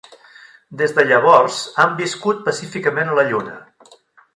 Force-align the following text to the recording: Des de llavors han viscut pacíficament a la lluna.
Des 0.81 0.95
de 1.01 1.05
llavors 1.11 1.59
han 1.85 1.95
viscut 2.03 2.43
pacíficament 2.51 3.13
a 3.17 3.23
la 3.23 3.31
lluna. 3.33 3.61